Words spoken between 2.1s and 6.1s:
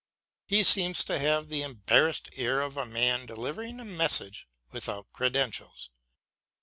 air of a man delivering a message without credentials.